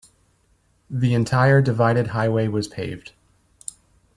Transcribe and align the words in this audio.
The 0.89 1.13
entire 1.13 1.61
divided 1.61 2.07
highway 2.07 2.47
was 2.47 2.67
paved. 2.67 3.11